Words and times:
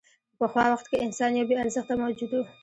په 0.29 0.35
پخوا 0.47 0.65
وخت 0.69 0.85
کې 0.89 1.03
انسان 1.05 1.31
یو 1.35 1.49
بېارزښته 1.49 1.93
موجود 2.01 2.31
و. 2.33 2.43